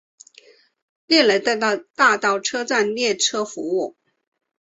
[1.05, 1.37] 涅雷
[1.93, 3.95] 大道车站列车服务。